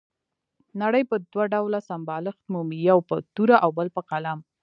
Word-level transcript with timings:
نړۍ 0.81 1.03
په 1.11 1.15
دوه 1.31 1.45
ډول 1.53 1.73
سمبالښت 1.89 2.41
مومي، 2.53 2.79
یو 2.89 2.99
په 3.09 3.15
توره 3.35 3.57
او 3.63 3.69
بل 3.77 3.87
په 3.95 4.01
قلم. 4.09 4.39